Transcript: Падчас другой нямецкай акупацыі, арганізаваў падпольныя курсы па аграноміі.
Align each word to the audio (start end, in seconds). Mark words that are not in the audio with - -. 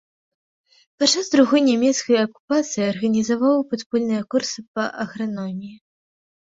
Падчас 1.03 1.29
другой 1.35 1.61
нямецкай 1.69 2.17
акупацыі, 2.25 2.87
арганізаваў 2.93 3.57
падпольныя 3.75 4.21
курсы 4.35 4.59
па 4.77 4.91
аграноміі. 5.09 5.75